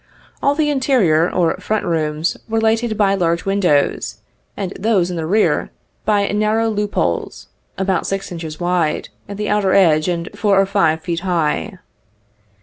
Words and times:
All 0.41 0.55
the 0.55 0.71
interior 0.71 1.29
or 1.31 1.55
front 1.57 1.85
rooms 1.85 2.35
were 2.49 2.59
lighted 2.59 2.97
by 2.97 3.13
large 3.13 3.45
windows, 3.45 4.17
and 4.57 4.71
those 4.75 5.11
in 5.11 5.15
the 5.15 5.27
rear 5.27 5.69
by 6.05 6.27
narrow 6.29 6.71
loop 6.71 6.95
holes, 6.95 7.49
about 7.77 8.07
six 8.07 8.31
inches 8.31 8.59
wide, 8.59 9.09
at 9.29 9.37
the 9.37 9.47
outer 9.49 9.73
edge, 9.75 10.07
and 10.07 10.27
four 10.33 10.59
or 10.59 10.65
five 10.65 11.01
feet 11.03 11.19
high. 11.19 11.77